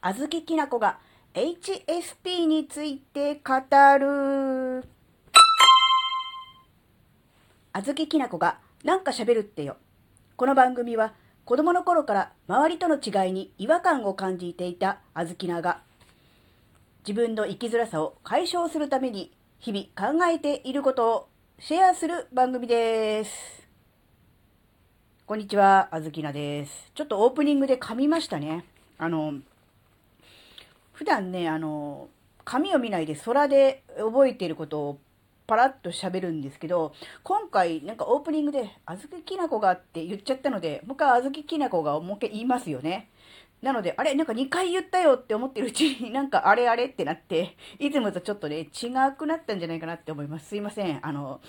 [0.00, 0.98] あずききなこが
[1.34, 3.54] HSP について語
[3.98, 4.84] る。
[7.72, 9.76] あずききなこがなんか喋るってよ。
[10.36, 11.14] この番組は
[11.44, 15.80] 子供の頃から周りとの違いに違和感を感じていたあずきなが
[17.06, 21.28] 自分の生きづらさを解消するために日々考えていることを
[21.58, 23.66] シェアする番組です。
[25.24, 26.92] こんにちは、あずきなです。
[26.94, 28.64] ちょっとオープニングで噛みましたね。
[28.98, 29.34] あの、
[30.96, 32.08] 普段ね、あの、
[32.46, 34.98] 紙を見ないで空で覚えていることを
[35.46, 43.10] パラッと喋るんですけど、今回なんかオープニングで、あずききなこがって言っちゃったので、もう一回あずききなこがもう一回言いますよね。
[43.60, 50.48] なので、あれなんか2回言ったよって思ってるうちに なんかあれあれってなって、いつもとちょっとね、違くなったんじゃないかなって思います。
[50.48, 51.06] すいません。
[51.06, 51.42] あの、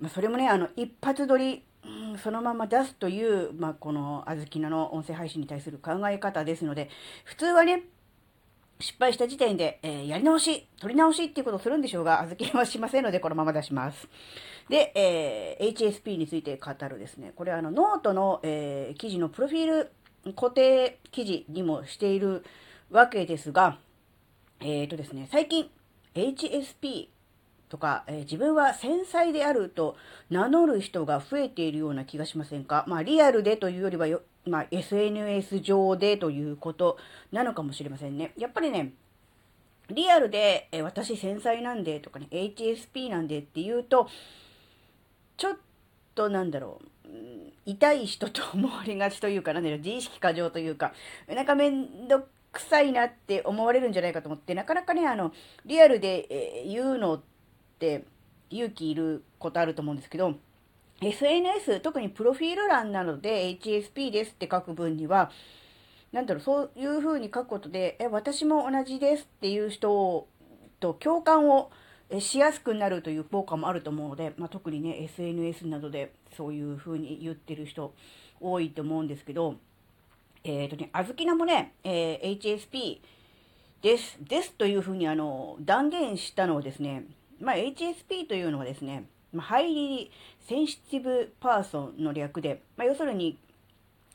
[0.00, 6.90] ま、それもね、あの、一発撮り、うん、そのまま出すという、まあ、このあずきなの音声配信に対する考え方ですので、
[7.24, 7.84] 普通はね、
[8.80, 14.08] 失敗した時点で、えー、やり直し、取り直しっていうことをするんでしょうが、預けはしませんので、このまま出します。
[14.68, 17.32] で、えー、HSP について語るですね。
[17.34, 19.90] これはあの、ノートの、えー、記事のプロフィール
[20.34, 22.44] 固定記事にもしている
[22.90, 23.78] わけですが、
[24.60, 25.70] えっ、ー、とですね、最近、
[26.14, 27.08] HSP
[27.68, 29.96] とか、え、自分は繊細であると
[30.30, 32.84] 名乗る人が増えているような気がしませんか？
[32.88, 34.06] まあ、リアルでというよりは
[34.48, 36.98] まあ、SNS 上でということ
[37.32, 38.32] なのかもしれませんね。
[38.36, 38.92] やっぱりね、
[39.90, 44.08] リアルで、え私繊細なんでとかね、HSP なんでっていうと、
[45.36, 45.56] ちょっ
[46.14, 47.08] となんだろう、
[47.64, 50.92] 痛い人と思われがちというか、なんだろう、自意識過剰というか、
[51.26, 55.32] なんかめんどくさいなって思われるんじゃないかと思って、なかなかね、あの、
[55.64, 57.20] リアルで、え言うのっ
[57.78, 58.04] て
[58.50, 60.34] 勇気いることあると思うんですけど、
[61.00, 65.30] SNS、特にプロフィール欄なので HSP ですって書く分には、
[66.12, 70.26] なんだろう、そういう風に書くことで、え、私も同じですっていう人
[70.80, 71.70] と共感を
[72.18, 77.94] しやすくなるという効果もあると思うので、まあ、特にね、SNS などでそういう風に言ってる人
[78.40, 79.56] 多いと思うんですけど、
[80.42, 83.00] えっ、ー、とね、あずきなもね、えー、HSP
[83.82, 87.04] です、ですという風にあの、断言したのはですね、
[87.40, 90.10] まあ、HSP というのはですね、まあ、 Highly
[90.40, 93.38] Sensitive Person の略で、まあ、要するに、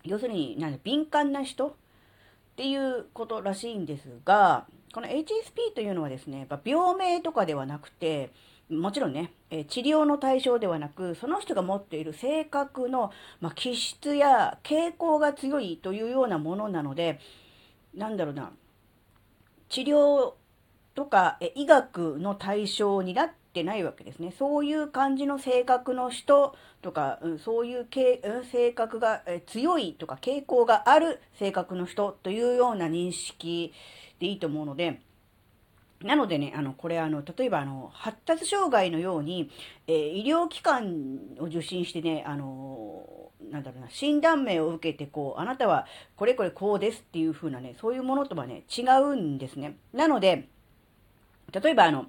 [0.04, 1.72] 要するに、なん敏感な人っ
[2.56, 8.32] ていうことらしいんですが、この HSP というのはですね、やっぱ病名とかではなくて、
[8.70, 17.20] もちろんね、え治療の対象ではなく、その人が持っている性格の、まあ、気質や傾向が強いというようなものなので、
[17.94, 18.52] なんだろうな、
[19.70, 20.34] 治療
[20.96, 24.34] とか医学の対象になってないわけですね。
[24.38, 27.88] そういう感じの性格の人とか、うん、そういう
[28.52, 33.74] 性格が強いとか傾向がある性格の人というような認識
[34.20, 35.02] でいいと思うので、
[36.02, 39.50] なのでね、あの、これあの、例えばあの、発達障害のように、
[39.88, 49.78] えー、医療機関を受診してね、あのなんだろうな、診断名を受けて、こう、あなたはこれこれこうですっていう風なね、そういうものとはね、違うんですね。
[49.94, 50.50] なので、
[51.52, 52.08] 例えばあの、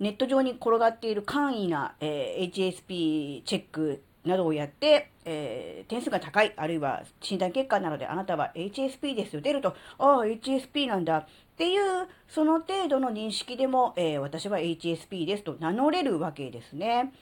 [0.00, 9.42] ネット上に転がっている簡易な、え、HSP チェックなどをやって、えー、点数が高い、あるいは診断結果なのであなたは HSP ですよ。
[9.42, 11.26] 出ると、ああ、HSP なんだっ
[11.56, 17.12] ていう、その程度の認識でも、えー、私は HSP ですと名乗れるわけですね。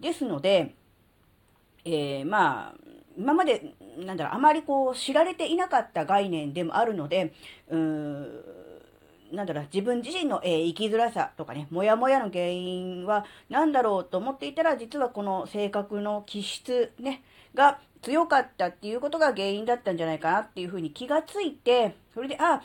[0.00, 0.74] ですので、
[1.84, 2.74] えー、まあ、
[3.16, 7.32] 今まで、なんだろう、あまりこう、知られていなかった概念でもあるので、
[7.68, 8.42] うーん、
[9.32, 17.22] なんだろう、自分自身の、えー、生きづらさとかね、もやもやの原因は何だろうと思っていたら、実はこの性格の気質ね、
[17.54, 22.62] が強かったっていうことが原因だったんじゃないかなっていうふうに気がついて、それで、あ、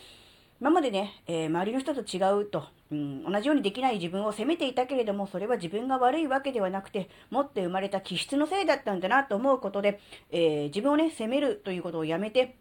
[0.59, 12.57] 今までね、えー、周りの人と違うと、うん、同じようにできない自分を責めていたけれども、それは自分が悪いわけではなくて、持って生まれた気質のせいだったんだなと思うことで、えー、自分をね、責めるということをやめて、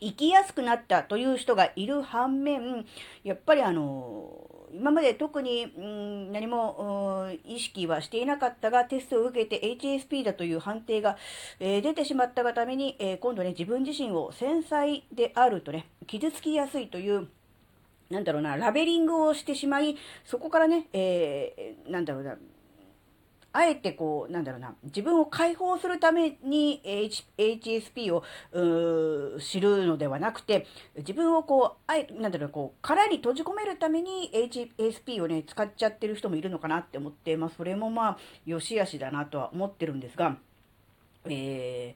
[0.00, 2.84] 生きやすくなったという人がいる反面、
[3.24, 11.16] やっぱりあの、今まで特に、うん、何も意識はしていなかったが、テストを受けて HSP だという判定が、
[11.60, 17.28] えー、出てしまったがために、えー、今度ね、自分自身を繊細であるとね、傷つきやすいという、
[18.10, 22.36] なんだろうな、ラベリングをしてしまい、そこからね、えー、なんだろうな、
[23.56, 28.22] あえてこう、なんだろうな、自分を解放するために H HSP を
[29.40, 30.66] 知るのではなくて、
[30.96, 40.36] 自分をこう、あえなんだろう、こう、殻に閉じ込めるために HSP をね、使っちゃってる人もいるのかなって思って、まあ、それもまあ、良し悪しだなとは思ってるんですが、
[41.24, 41.94] え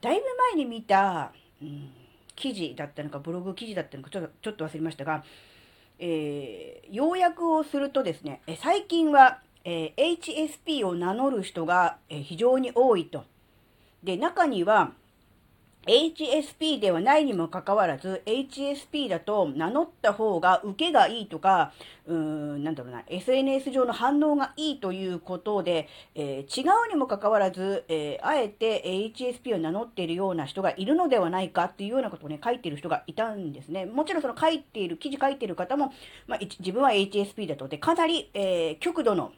[0.00, 1.32] ー、だいぶ前に見た、
[1.62, 1.90] うん
[2.38, 5.24] 記事だったのか、ブログ記事だったのか、ちょっとちょっと忘れましたが、
[5.98, 13.26] えー、要約をするとですね、最近は、えー、HSP を名乗る人が、え非常に多いと。
[14.02, 14.92] で、中には、
[15.86, 21.72] HSP ではないにもかかわらず、HSP だと名乗った方が受けがいいとか、
[22.06, 28.82] うーん、なんだろうな、SNS 上の反応がいいということで、えー、違うにもかかわらず、えー、あえて
[29.14, 33.86] HSP を名乗っているような人がいるのではないかっていうようなことをね、書いている人がいたんですね。
[33.86, 35.92] もちろんその書いている、記事書いている方も、
[36.26, 39.32] まあ、自分は HSP だと、で、かなり、えー、極度の、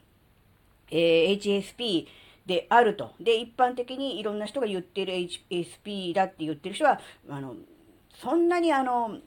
[0.91, 2.07] えー、HSP、
[2.45, 3.11] であると。
[3.19, 6.99] で、一般的にいろんな人が言ってる HSP だって言ってる人は、
[7.29, 7.55] あの、
[8.21, 9.17] そんなにあの、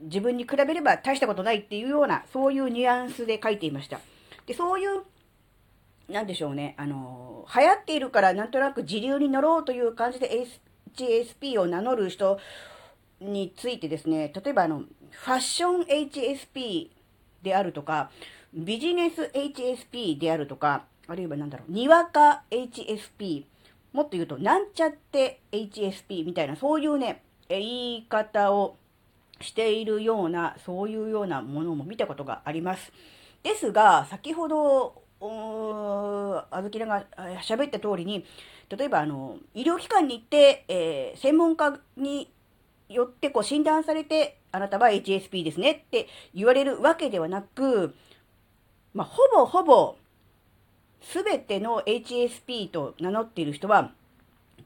[0.00, 4.00] 自分に比べれば大したことないっていうような、そういうニュアンスで書いていました。
[4.46, 5.02] で、そういう、
[6.08, 10.46] なんでしょうね、あの、流行っているからなんとなく自流に乗ろうという感じで
[10.96, 12.38] HSP を名乗る人
[13.20, 16.88] についてですね、例えばあの、ファッション HSP
[17.42, 18.10] であるとか、
[18.52, 23.44] ビジネス HSP であるとか、あるいは何だろう、にわか HSP、
[23.92, 27.62] もっと言うと、なんちゃって HSP みたいな、そういうね、言
[27.98, 28.76] い方を
[29.40, 32.92] しているような、そういうようなものも見たことがあります。
[33.42, 35.02] ですが、先ほど、
[36.50, 37.06] あずきらが
[37.42, 38.24] 喋った通りに、
[38.68, 42.30] 例えば、あの、医療機関に行って、えー、専門家に
[42.88, 47.94] よってこう診断されて、あなたは HSP ですねって言われるわけではなく、
[48.94, 49.96] まあ、ほぼほぼ
[51.02, 53.92] すべての HSP と名乗っている人は、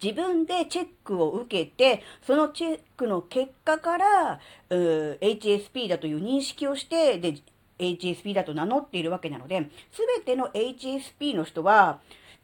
[0.03, 4.41] 自分でチェックを受けて、そのチェックの結果から、
[4.71, 7.35] HSP だという認識をして、で、
[7.79, 12.01] HSP だと名乗っているわけなので、すべての HSP の人は、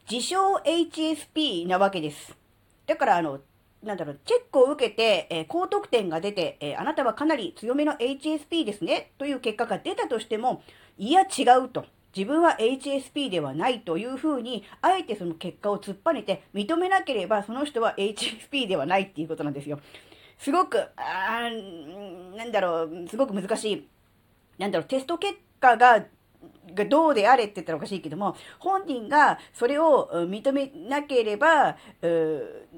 [0.09, 2.35] 自称 HSP なわけです。
[2.87, 3.39] だから、あの、
[3.83, 10.61] なんだろう、チェックを受けて、えー、高得点が出て、えー、あなたはかなり強めの HSP ですね、という結果が出たとしても、
[10.97, 11.85] いや違うと。
[12.15, 19.79] 自分は HSP ではないというふうに、あえてその結果を突っぱねて認めなければ、その人は HSP ではないっていうことなんですよ。
[20.37, 21.49] すごく、あ
[22.35, 23.87] なんだろう、すごく難しい。
[24.57, 26.05] なんだろう、テスト結果が
[26.73, 31.77] がどうであれって言ったらおかしいけども、本人がそれを認めなければ、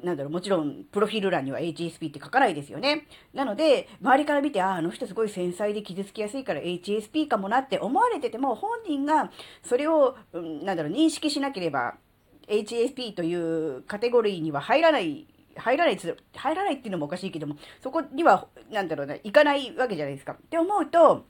[0.03, 3.07] なんだろう、もちろん、プロフィール欄には HSP って書かないですよね。
[3.33, 9.31] なので、周りから見て、ああ、の人すごい繊細で傷つきやすいから HSP かもなって思われてても、本人が
[9.61, 11.95] それを、なんだろう、認識しなければ、
[12.47, 15.99] HSP というカテゴリーには入らない入らない
[16.35, 20.33] 入らないっていうのもおかしいけども、そこには、なんだろうな、行かないわけじゃないですか。
[20.33, 21.25] って思うと、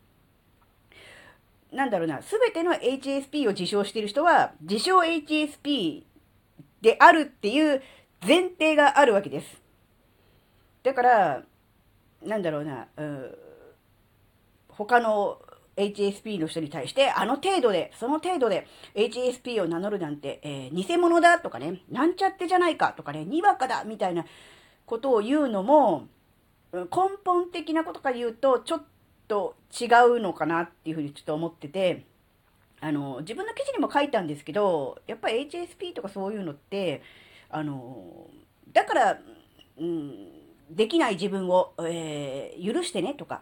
[1.73, 6.03] なんだろうな、すべての HSP を自称している人は、自称 HSP
[6.81, 7.81] であるっていう
[8.25, 9.61] 前提があるわけです。
[10.83, 11.43] だから、
[12.21, 13.35] なんだろうな、うん、
[14.69, 15.39] 他の
[15.75, 24.25] HSP の人に対して、あの程度で、その程度で HSP を名乗るなんて、えー、偽物だとかね、なんちゃってじゃないかとかね、にわかだみたいな
[24.85, 26.07] ことを言うのも、
[26.71, 26.87] 根
[27.23, 28.83] 本的なことから言うと、ちょっ
[29.27, 32.05] と違うのかなっていうふうにちょっと思ってて、
[32.81, 37.01] あの、自分の記事にも書いたんですけど、やっぱり HSP とかそういうのって、
[37.49, 38.27] あの、
[38.73, 39.19] だから、
[39.77, 40.27] うん、
[40.69, 43.41] できない自分を、えー、許してねとか、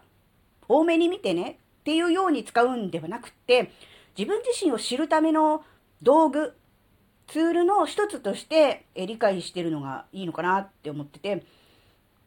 [0.68, 3.72] 多めに見てねっていうように使うんではなくって、
[4.16, 5.64] 自分自身を知るための
[6.02, 6.54] 道具、
[7.26, 11.42] ツールの一つとして理解してるのがいいのかなって思ってて、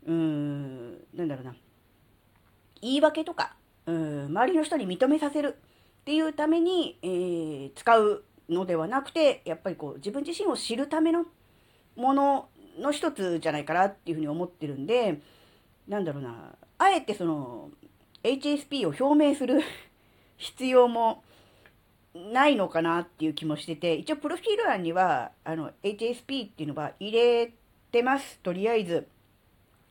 [0.06, 1.56] うーん、なんだろうな。
[2.86, 3.56] 言い訳とか、
[3.88, 5.58] うん、周りの人に認めさせる
[6.02, 11.26] っていうために、えー、使うのではなくて、やっぱりこう自分自身を知るための
[11.96, 12.48] もの
[12.80, 15.20] の一つじゃないかなっていうふうに思ってるんで、
[15.88, 17.72] なんだろうな、あえてその
[18.24, 19.62] HSP を表明する
[20.38, 21.24] 必要も
[22.14, 27.52] ないのかなっていう気もしてて、一応プロフィール欄には、あの、HSP っていうのは入れ
[27.92, 28.40] てます。
[28.40, 29.08] とりあえず。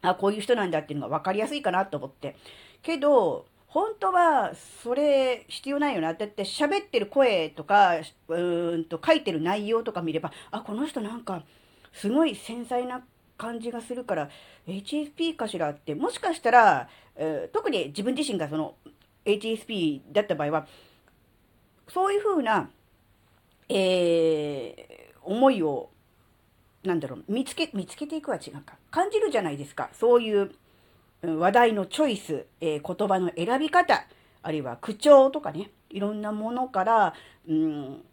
[0.00, 2.36] あ、こういう人なんだっていうのが分かりやすいかなと思って。
[2.84, 6.14] けど、本当はそれ必要ないよな。
[6.14, 11.42] だって喋ってる声とか、うーんと書いてる内容とか見れば、あ、この人なんか
[11.92, 13.02] すごい繊細な
[13.36, 14.30] 感じがするから
[14.68, 15.94] HSP かしらって。
[15.96, 18.74] もしかしたら、えー、特に自分自身がその
[19.24, 20.66] HSP だった場合は
[21.88, 22.70] そういうふうな、
[23.68, 25.90] えー、思いを
[26.84, 28.76] なんだろう見つけ見つけていくは違うか。
[28.90, 29.90] 感じるじゃないですか。
[29.92, 30.52] そういう
[31.32, 34.06] 話題のチョイス、えー、言葉の選び方、
[34.42, 37.14] あるいは口調とかね、いろんなものから、
[37.48, 38.04] うん、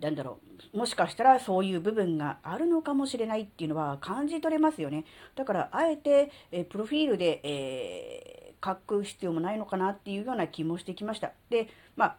[0.00, 0.38] なんだろ
[0.72, 5.04] う、もしかしたらそういう部分があるのかもしれないっていうのは感じ取れますよね。
[5.34, 11.32] だから、あえて、えプロフィールで、えー、書く必要もないのかなっていうような気もしてきました。
[11.50, 12.16] で、まあ、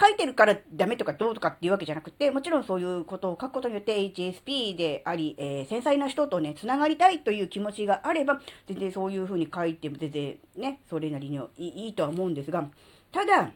[0.00, 12.68] 書いてるからダメとかどうとかっていうわけじゃなくて、もちろんそういうことを書くことによって HSP であり、えー、繊細な人とね、つながりたいという気持ちがあれば、全然そういうふうに書いても全然ね、それなりにいいとは思うんですが、
[13.12, 13.52] ただ、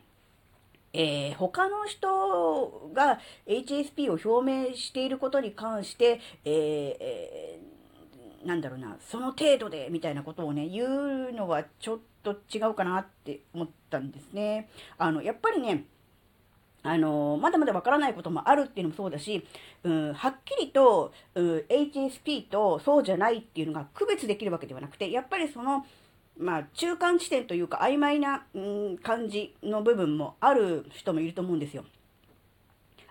[0.92, 14.70] えー、他の人が HSP を表明していることに関して、えーえー、なんだろうな、その程度でみたいなことをね、言うのはちょっと違うかなって思ったんですね。
[14.96, 15.84] あの、やっぱりね、
[16.88, 19.46] あのまだまだわからないこともあるっていうのもそうだし、
[19.84, 25.84] うん、はっきりと、うん、HSP とそうじゃないっていうのが区別できるわけではなくて、やっぱりその、
[26.38, 31.84] まあ、中間地点というか曖昧な、うん、感じの部分もある人もいると思うんですよ。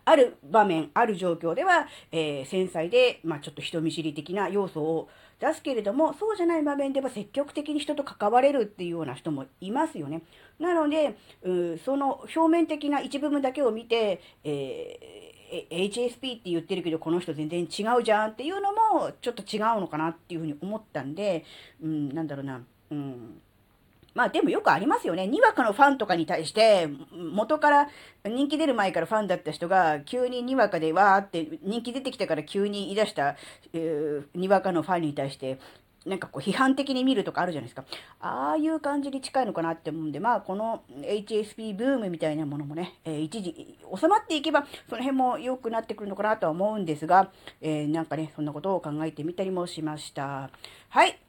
[0.06, 5.10] ある場面、ある状況では、えー、繊細で、まあ、ちょっと人見知り的な要素を
[5.40, 10.22] 出すけれども、そうじゃない場面では積極的に人と関われるっていうような人もいますよね。
[10.60, 21.44] なので、うその表面的な一部分だけを見て、えー、HSP って言ってるけど、この人全然違うじゃんっていうのも、ちょっと違うのかなっていうふうに思ったんで、
[21.82, 23.42] うん、なんだろうな、うん。
[24.16, 25.28] まあでもよくありますよね。
[25.28, 27.90] にわかのファンとかに対して、元から
[28.24, 33.36] 人気出る前からファンだった人が、急ににわかでわーって人気出てきたから急に言い出した、
[33.74, 35.60] えー、にわかのファンに対して、
[36.06, 37.84] なんかこう批判的に見るとかあるじゃないですか。
[38.22, 50.52] ああいう感じに近いのかなって思うんで、まあこの HSP ブームみたいなものもね、えー、一時収まっていけばその辺も良くなってくるのかなとは思うんですが、えー、なんかね、そんなことを考えてみたりもしました。
[50.90, 51.20] はい。